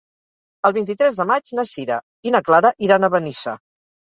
El 0.69 0.73
vint-i-tres 0.77 1.19
de 1.19 1.27
maig 1.33 1.51
na 1.59 1.67
Sira 1.73 1.99
i 2.31 2.35
na 2.37 2.43
Clara 2.49 2.73
iran 2.89 3.07
a 3.11 3.15
Benissa. 3.17 3.59